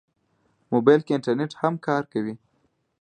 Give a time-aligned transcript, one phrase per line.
[0.73, 2.35] موبایل کې انټرنیټ هم کار کوي.